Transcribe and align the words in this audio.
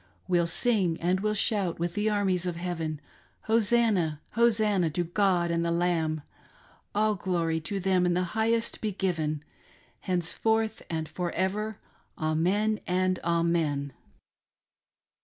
We'll 0.27 0.47
sing 0.47 0.99
and 0.99 1.19
we'll 1.19 1.35
shout 1.35 1.77
with 1.77 1.93
the 1.93 2.09
armies 2.09 2.47
of 2.47 2.55
heaven 2.55 2.99
Hosannah! 3.41 4.19
Hosannah, 4.31 4.89
to 4.89 5.03
God 5.03 5.51
and 5.51 5.63
the 5.63 5.69
Lamb! 5.69 6.23
All 6.95 7.13
glory 7.13 7.59
to 7.61 7.79
them 7.79 8.07
in 8.07 8.15
the 8.15 8.23
highest 8.33 8.81
be 8.81 8.91
given, 8.93 9.43
Henceforth 9.99 10.81
and 10.89 11.07
for 11.07 11.29
ever: 11.33 11.77
Amen, 12.17 12.79
and 12.87 13.19
Amen 13.23 13.93